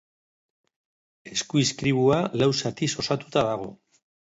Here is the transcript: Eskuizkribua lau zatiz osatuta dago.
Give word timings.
Eskuizkribua 1.33 2.19
lau 2.43 2.51
zatiz 2.65 2.93
osatuta 3.07 3.51
dago. 3.55 3.75